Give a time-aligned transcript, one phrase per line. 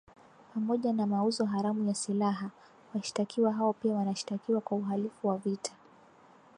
[0.53, 2.49] Pamoja na mauzo haramu ya silaha,
[2.95, 5.71] washtakiwa hao pia wanashtakiwa kwa uhalifu wa vita